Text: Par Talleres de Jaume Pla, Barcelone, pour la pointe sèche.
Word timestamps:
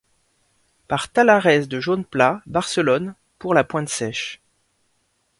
Par 0.87 1.09
Talleres 1.11 1.67
de 1.67 1.79
Jaume 1.79 2.03
Pla, 2.03 2.41
Barcelone, 2.47 3.13
pour 3.37 3.53
la 3.53 3.63
pointe 3.63 3.87
sèche. 3.87 4.41